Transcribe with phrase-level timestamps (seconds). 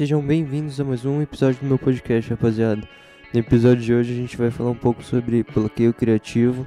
[0.00, 2.88] sejam bem-vindos a mais um episódio do meu podcast, rapaziada.
[3.34, 6.66] No episódio de hoje a gente vai falar um pouco sobre bloqueio criativo,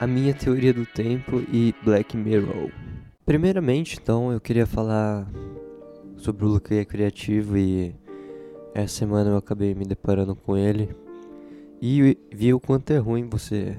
[0.00, 2.72] a minha teoria do tempo e Black Mirror.
[3.24, 5.30] Primeiramente, então, eu queria falar
[6.16, 7.94] sobre o bloqueio criativo e
[8.74, 10.88] essa semana eu acabei me deparando com ele
[11.80, 13.76] e vi o quanto é ruim você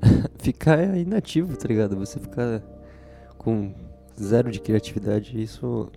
[0.38, 1.96] ficar inativo, tá ligado?
[1.96, 2.62] Você ficar
[3.36, 3.74] com
[4.16, 5.90] zero de criatividade, isso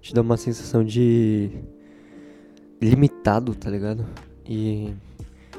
[0.00, 1.50] te dá uma sensação de
[2.80, 4.06] limitado, tá ligado?
[4.46, 4.94] E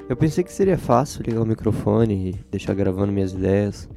[0.09, 3.89] eu pensei que seria fácil ligar o microfone e deixar gravando minhas ideias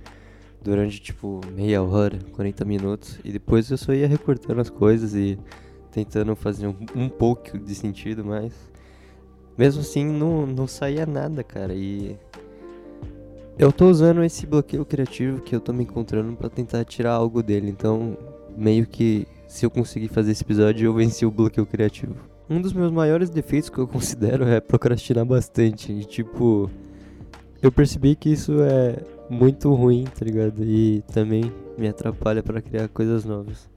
[0.63, 5.39] durante tipo meia hora, 40 minutos e depois eu só ia recortando as coisas e
[5.91, 8.53] tentando fazer um, um pouco de sentido, mas
[9.57, 11.73] mesmo assim não, não saía nada, cara.
[11.75, 12.19] E
[13.57, 17.43] eu tô usando esse bloqueio criativo que eu tô me encontrando para tentar tirar algo
[17.43, 17.71] dele.
[17.71, 18.19] Então,
[18.57, 22.15] meio que se eu conseguir fazer esse episódio, eu venci o bloqueio criativo.
[22.49, 25.93] Um dos meus maiores defeitos que eu considero é procrastinar bastante.
[25.93, 26.71] E, tipo,
[27.63, 28.97] eu percebi que isso é
[29.31, 30.63] muito ruim, tá ligado?
[30.65, 33.69] E também me atrapalha para criar coisas novas.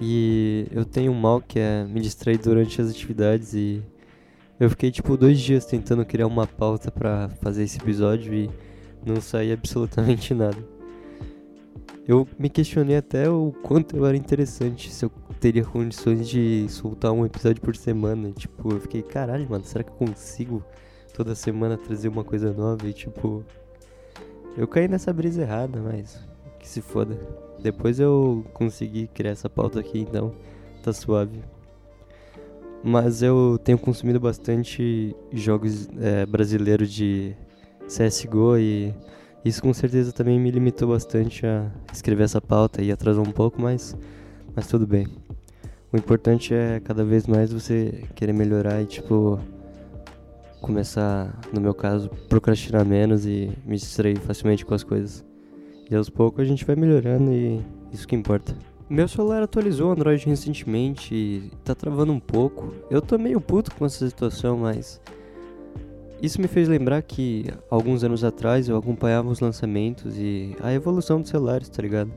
[0.00, 3.82] E eu tenho um mal que é me distrair durante as atividades e
[4.58, 8.50] eu fiquei tipo dois dias tentando criar uma pauta para fazer esse episódio e
[9.04, 10.79] não saía absolutamente nada.
[12.06, 17.12] Eu me questionei até o quanto eu era interessante, se eu teria condições de soltar
[17.12, 18.30] um episódio por semana.
[18.32, 20.64] Tipo, eu fiquei, caralho, mano, será que eu consigo
[21.14, 22.88] toda semana trazer uma coisa nova?
[22.88, 23.44] E tipo,
[24.56, 26.20] eu caí nessa brisa errada, mas
[26.58, 27.18] que se foda.
[27.58, 30.34] Depois eu consegui criar essa pauta aqui, então
[30.82, 31.40] tá suave.
[32.82, 37.36] Mas eu tenho consumido bastante jogos é, brasileiros de
[37.86, 38.94] CSGO e
[39.44, 43.60] isso com certeza também me limitou bastante a escrever essa pauta e atrasou um pouco,
[43.60, 43.96] mas,
[44.54, 45.06] mas tudo bem.
[45.92, 49.40] O importante é cada vez mais você querer melhorar e tipo
[50.60, 55.24] começar, no meu caso, procrastinar menos e me distrair facilmente com as coisas.
[55.90, 57.60] E aos poucos a gente vai melhorando e
[57.92, 58.54] isso que importa.
[58.88, 62.74] Meu celular atualizou o Android recentemente e tá travando um pouco.
[62.90, 65.00] Eu tô meio puto com essa situação, mas.
[66.22, 71.20] Isso me fez lembrar que alguns anos atrás eu acompanhava os lançamentos e a evolução
[71.20, 72.12] dos celulares, tá ligado?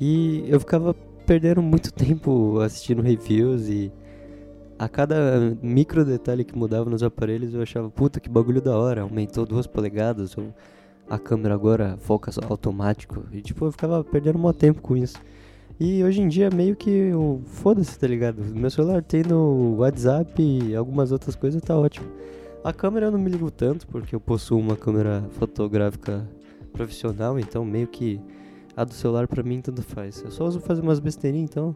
[0.00, 0.94] E eu ficava
[1.26, 3.92] perdendo muito tempo assistindo reviews e
[4.78, 9.02] a cada micro detalhe que mudava nos aparelhos eu achava, puta que bagulho da hora,
[9.02, 10.34] aumentou duas polegadas,
[11.08, 13.24] a câmera agora foca automático.
[13.32, 15.18] E tipo, eu ficava perdendo um tempo com isso.
[15.78, 18.42] E hoje em dia meio que o foda-se, tá ligado?
[18.54, 22.06] Meu celular tendo WhatsApp e algumas outras coisas tá ótimo.
[22.62, 26.28] A câmera eu não me ligo tanto porque eu possuo uma câmera fotográfica
[26.74, 28.20] profissional, então meio que
[28.76, 30.22] a do celular pra mim tanto faz.
[30.22, 31.74] Eu só uso fazer umas besteirinhas, então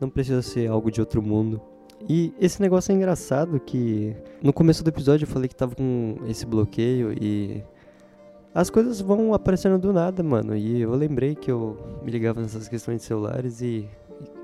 [0.00, 1.60] não precisa ser algo de outro mundo.
[2.08, 6.16] E esse negócio é engraçado que no começo do episódio eu falei que tava com
[6.26, 7.62] esse bloqueio e
[8.54, 10.56] as coisas vão aparecendo do nada, mano.
[10.56, 13.86] E eu lembrei que eu me ligava nessas questões de celulares e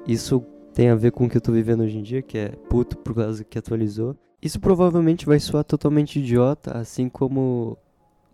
[0.06, 0.44] isso
[0.74, 2.96] tem a ver com o que eu tô vivendo hoje em dia, que é puto
[2.96, 4.16] por causa que atualizou.
[4.40, 7.78] Isso provavelmente vai soar totalmente idiota, assim como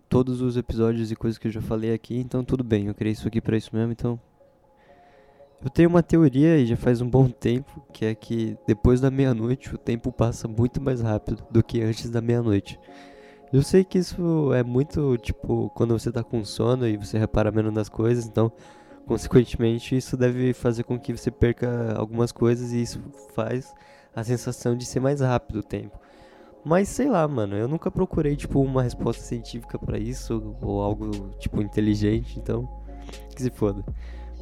[0.09, 3.13] todos os episódios e coisas que eu já falei aqui, então tudo bem, eu criei
[3.13, 4.19] isso aqui para isso mesmo, então
[5.63, 9.11] eu tenho uma teoria e já faz um bom tempo, que é que depois da
[9.11, 12.79] meia-noite o tempo passa muito mais rápido do que antes da meia-noite.
[13.53, 17.51] Eu sei que isso é muito, tipo, quando você tá com sono e você repara
[17.51, 18.53] menos nas coisas, então,
[19.09, 23.01] consequentemente, isso deve fazer com que você perca algumas coisas e isso
[23.35, 23.75] faz
[24.15, 25.99] a sensação de ser mais rápido o tempo.
[26.63, 31.31] Mas sei lá, mano, eu nunca procurei, tipo, uma resposta científica para isso ou algo,
[31.39, 32.69] tipo, inteligente, então,
[33.35, 33.83] que se foda.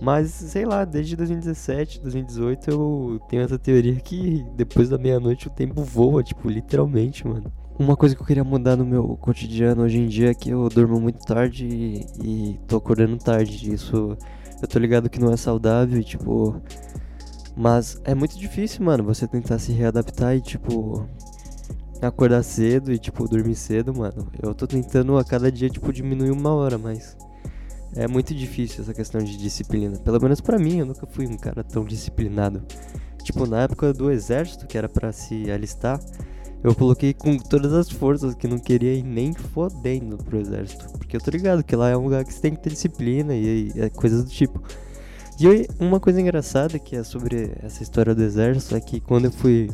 [0.01, 5.51] Mas, sei lá, desde 2017, 2018 eu tenho essa teoria que depois da meia-noite o
[5.51, 7.53] tempo voa, tipo, literalmente, mano.
[7.79, 10.69] Uma coisa que eu queria mudar no meu cotidiano hoje em dia é que eu
[10.69, 13.73] durmo muito tarde e, e tô acordando tarde.
[13.73, 14.17] Isso
[14.61, 16.61] eu tô ligado que não é saudável e tipo.
[17.57, 21.09] Mas é muito difícil, mano, você tentar se readaptar e tipo.
[22.03, 24.31] Acordar cedo e tipo dormir cedo, mano.
[24.43, 27.17] Eu tô tentando a cada dia, tipo, diminuir uma hora, mas.
[27.95, 29.97] É muito difícil essa questão de disciplina.
[29.99, 32.63] Pelo menos para mim, eu nunca fui um cara tão disciplinado.
[33.23, 35.99] Tipo, na época do exército, que era para se alistar,
[36.63, 40.87] eu coloquei com todas as forças que não queria ir nem fodendo pro exército.
[40.99, 43.35] Porque eu tô ligado que lá é um lugar que você tem que ter disciplina
[43.35, 44.63] e, e é coisas do tipo.
[45.39, 49.27] E aí, uma coisa engraçada que é sobre essa história do exército é que quando
[49.27, 49.71] eu fui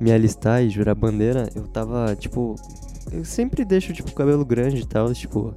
[0.00, 2.56] me alistar e jurar bandeira, eu tava, tipo.
[3.12, 5.54] Eu sempre deixo, tipo, o cabelo grande e tal, tipo,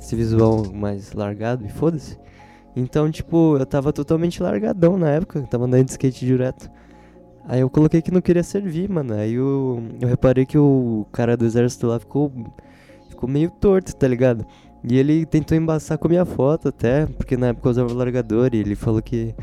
[0.00, 2.16] esse visual mais largado e foda-se.
[2.74, 6.70] Então, tipo, eu tava totalmente largadão na época, tava andando de skate direto.
[7.48, 9.14] Aí eu coloquei que não queria servir, mano.
[9.14, 12.32] Aí eu, eu reparei que o cara do exército lá ficou,
[13.08, 14.44] ficou meio torto, tá ligado?
[14.82, 18.50] E ele tentou embaçar com a minha foto até, porque na época eu usava largador
[18.52, 19.34] e ele falou que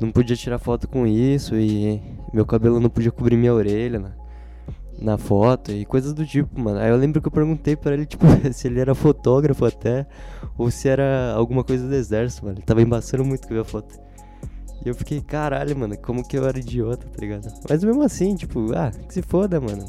[0.00, 2.00] não podia tirar foto com isso e
[2.32, 4.12] meu cabelo não podia cobrir minha orelha na,
[4.98, 6.78] na foto e coisas do tipo, mano.
[6.78, 10.06] Aí eu lembro que eu perguntei para ele, tipo, se ele era fotógrafo até,
[10.56, 12.58] ou se era alguma coisa do exército, mano.
[12.58, 14.05] Ele tava embaçando muito com a minha foto.
[14.86, 17.52] E eu fiquei, caralho, mano, como que eu era idiota, tá ligado?
[17.68, 19.84] Mas mesmo assim, tipo, ah, que se foda, mano.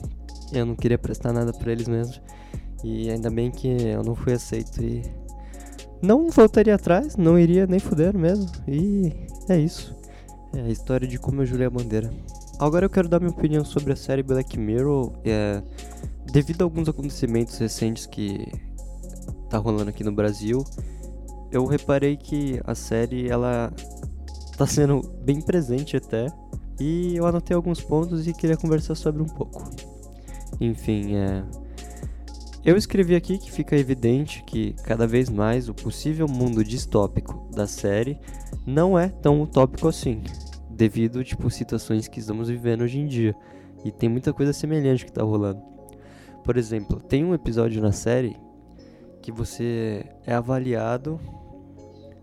[0.51, 2.15] Eu não queria prestar nada pra eles mesmo.
[2.83, 5.03] E ainda bem que eu não fui aceito e.
[6.01, 8.49] Não voltaria atrás, não iria nem fuder mesmo.
[8.67, 9.13] E
[9.47, 9.95] é isso.
[10.55, 12.11] É a história de como eu jurei a bandeira.
[12.59, 15.13] Agora eu quero dar minha opinião sobre a série Black Mirror.
[15.23, 15.61] É,
[16.31, 18.51] devido a alguns acontecimentos recentes que
[19.47, 20.63] tá rolando aqui no Brasil,
[21.51, 23.71] eu reparei que a série ela
[24.57, 26.27] tá sendo bem presente até.
[26.79, 29.63] E eu anotei alguns pontos e queria conversar sobre um pouco.
[30.59, 31.43] Enfim, é.
[32.65, 37.65] Eu escrevi aqui que fica evidente que cada vez mais o possível mundo distópico da
[37.65, 38.19] série
[38.65, 40.21] não é tão utópico assim,
[40.69, 43.33] devido tipo situações que estamos vivendo hoje em dia.
[43.85, 45.61] E tem muita coisa semelhante que tá rolando.
[46.43, 48.35] Por exemplo, tem um episódio na série
[49.21, 51.19] que você é avaliado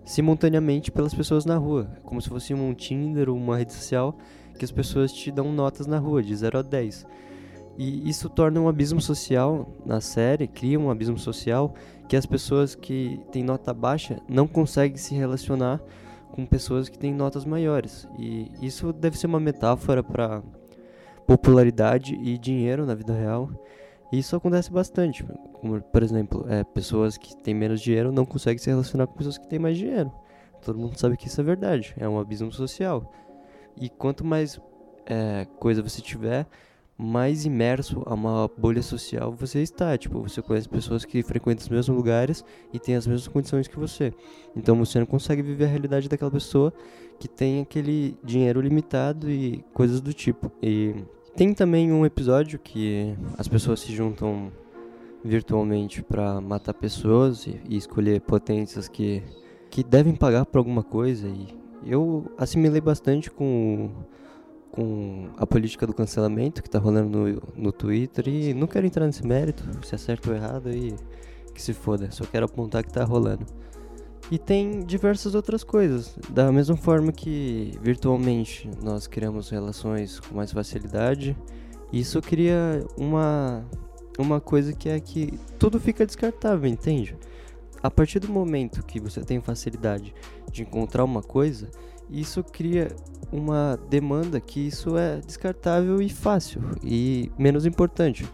[0.05, 4.17] simultaneamente pelas pessoas na rua, como se fosse um Tinder ou uma rede social
[4.59, 7.07] que as pessoas te dão notas na rua de 0 a 10.
[7.77, 11.75] E isso torna um abismo social na série, cria um abismo social
[12.09, 15.81] que as pessoas que têm nota baixa não conseguem se relacionar
[16.31, 18.07] com pessoas que têm notas maiores.
[18.19, 20.43] E isso deve ser uma metáfora para
[21.27, 23.51] popularidade e dinheiro na vida real.
[24.19, 25.25] Isso acontece bastante.
[25.55, 29.39] Como, por exemplo, é, pessoas que têm menos dinheiro não conseguem se relacionar com pessoas
[29.39, 30.13] que têm mais dinheiro.
[30.65, 31.95] Todo mundo sabe que isso é verdade.
[31.99, 33.13] É um abismo social.
[33.77, 34.61] E quanto mais
[35.05, 36.47] é, coisa você tiver,
[36.97, 39.99] mais imerso a uma bolha social você está.
[39.99, 43.79] Tipo, você conhece pessoas que frequentam os mesmos lugares e têm as mesmas condições que
[43.79, 44.15] você.
[44.55, 46.73] Então você não consegue viver a realidade daquela pessoa
[47.19, 50.53] que tem aquele dinheiro limitado e coisas do tipo.
[50.63, 50.95] E
[51.37, 54.53] tem também um episódio que as pessoas se juntam
[55.25, 59.23] virtualmente para matar pessoas e, e escolher potências que
[59.71, 61.49] que devem pagar por alguma coisa e
[61.85, 63.91] eu assimilei bastante com
[64.71, 69.07] com a política do cancelamento que tá rolando no, no Twitter e não quero entrar
[69.07, 70.95] nesse mérito, se é certo ou errado e
[71.55, 73.47] que se foda, só quero apontar que tá rolando.
[74.31, 80.51] E tem diversas outras coisas, da mesma forma que virtualmente nós criamos relações com mais
[80.51, 81.37] facilidade,
[81.93, 83.65] isso cria uma
[84.19, 87.17] uma coisa que é que tudo fica descartável, entende?
[87.83, 90.15] A partir do momento que você tem facilidade
[90.51, 91.69] de encontrar uma coisa,
[92.09, 92.89] isso cria
[93.33, 98.25] uma demanda que isso é descartável e fácil e menos importante,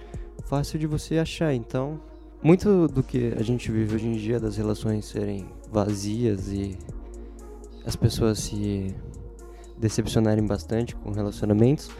[0.44, 1.54] fácil de você achar.
[1.54, 2.00] Então,
[2.42, 6.76] muito do que a gente vive hoje em dia das relações serem vazias e
[7.84, 8.94] as pessoas se
[9.78, 11.90] decepcionarem bastante com relacionamentos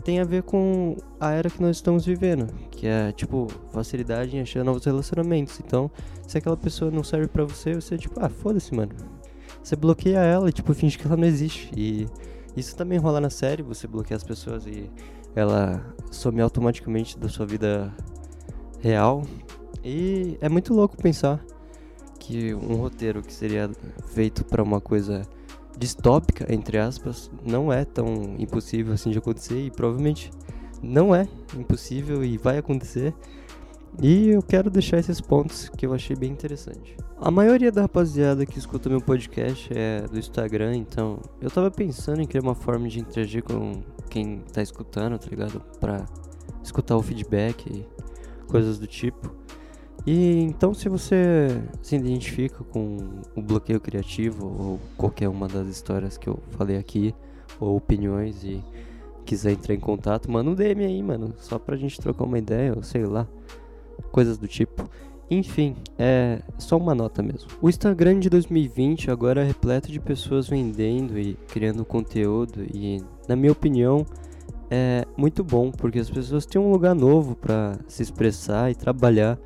[0.00, 4.40] tem a ver com a era que nós estamos vivendo, que é tipo facilidade em
[4.40, 5.60] achar novos relacionamentos.
[5.60, 5.90] Então,
[6.26, 8.92] se aquela pessoa não serve para você, você tipo, ah, foda-se, mano.
[9.62, 11.70] Você bloqueia ela e tipo finge que ela não existe.
[11.76, 12.06] E
[12.56, 14.90] isso também rola na série, você bloqueia as pessoas e
[15.34, 17.92] ela some automaticamente da sua vida
[18.80, 19.22] real.
[19.84, 21.44] E é muito louco pensar
[22.18, 23.70] que um roteiro que seria
[24.08, 25.22] feito para uma coisa
[25.76, 30.30] distópica, entre aspas, não é tão impossível assim de acontecer e provavelmente
[30.82, 33.14] não é impossível e vai acontecer.
[34.00, 36.96] E eu quero deixar esses pontos que eu achei bem interessante.
[37.18, 42.20] A maioria da rapaziada que escuta meu podcast é do Instagram, então eu tava pensando
[42.22, 45.60] em criar uma forma de interagir com quem tá escutando, tá ligado?
[45.80, 46.06] Pra
[46.62, 47.86] escutar o feedback e
[48.46, 49.39] coisas do tipo.
[50.06, 51.48] E então se você
[51.82, 52.96] se identifica com
[53.36, 57.14] o bloqueio criativo ou qualquer uma das histórias que eu falei aqui,
[57.58, 58.62] ou opiniões e
[59.24, 62.72] quiser entrar em contato, manda um DM aí, mano, só pra gente trocar uma ideia,
[62.74, 63.28] ou sei lá
[64.10, 64.88] coisas do tipo.
[65.30, 67.48] Enfim, é só uma nota mesmo.
[67.62, 73.36] O Instagram de 2020 agora é repleto de pessoas vendendo e criando conteúdo e, na
[73.36, 74.04] minha opinião,
[74.68, 79.38] é muito bom porque as pessoas têm um lugar novo para se expressar e trabalhar,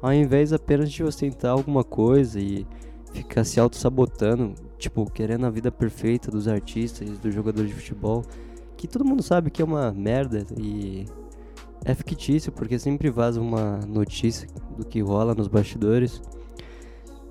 [0.00, 2.66] ao invés apenas de ostentar alguma coisa e
[3.12, 8.24] ficar se auto-sabotando, tipo, querendo a vida perfeita dos artistas, dos jogadores de futebol,
[8.76, 11.04] que todo mundo sabe que é uma merda e
[11.84, 16.22] é fictício porque sempre vaza uma notícia do que rola nos bastidores.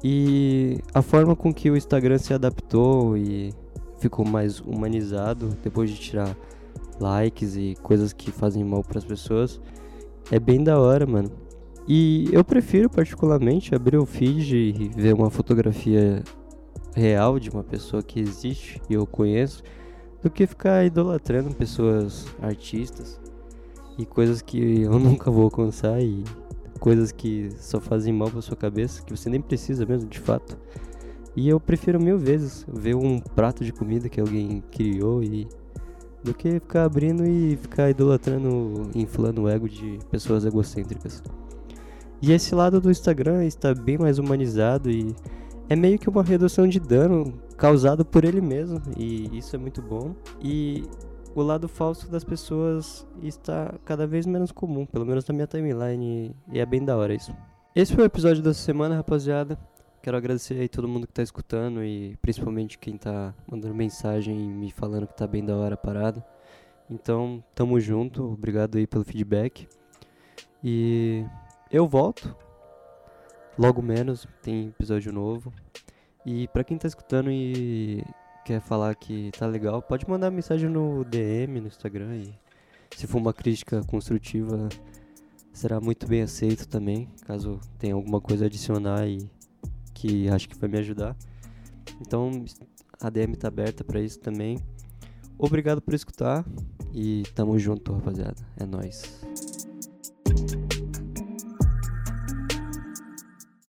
[0.04, 3.54] E a forma com que o Instagram se adaptou e
[4.00, 6.38] ficou mais humanizado depois de tirar
[7.00, 9.60] likes e coisas que fazem mal para as pessoas.
[10.32, 11.32] É bem da hora, mano.
[11.88, 16.22] E eu prefiro particularmente abrir o feed e ver uma fotografia
[16.94, 19.64] real de uma pessoa que existe e eu conheço
[20.22, 23.20] do que ficar idolatrando pessoas artistas
[23.98, 26.24] e coisas que eu nunca vou alcançar e
[26.80, 30.58] coisas que só fazem mal pra sua cabeça, que você nem precisa mesmo, de fato.
[31.36, 35.48] E eu prefiro mil vezes ver um prato de comida que alguém criou e
[36.24, 41.24] do que ficar abrindo e ficar idolatrando, inflando o ego de pessoas egocêntricas.
[42.22, 45.16] E esse lado do Instagram está bem mais humanizado e
[45.70, 49.82] é meio que uma redução de dano causado por ele mesmo, e isso é muito
[49.82, 50.16] bom.
[50.42, 50.84] E
[51.36, 56.36] o lado falso das pessoas está cada vez menos comum, pelo menos na minha timeline,
[56.52, 57.36] e é bem da hora isso.
[57.76, 59.60] Esse foi o episódio dessa semana, rapaziada.
[60.02, 64.48] Quero agradecer aí todo mundo que tá escutando e principalmente quem tá mandando mensagem e
[64.48, 66.26] me falando que tá bem da hora a parada.
[66.90, 69.68] Então, tamo junto, obrigado aí pelo feedback.
[70.64, 71.26] E
[71.72, 72.36] eu volto.
[73.58, 75.52] Logo menos tem episódio novo.
[76.26, 78.04] E para quem tá escutando e
[78.46, 82.34] quer falar que tá legal, pode mandar mensagem no DM, no Instagram e
[82.96, 84.70] se for uma crítica construtiva,
[85.52, 89.30] será muito bem aceito também, caso tenha alguma coisa a adicionar e
[89.94, 91.16] que acho que vai me ajudar.
[92.00, 92.46] Então
[93.02, 94.60] a DM tá aberta para isso também.
[95.38, 96.46] Obrigado por escutar
[96.94, 98.38] e tamo junto, rapaziada.
[98.58, 99.22] É nós.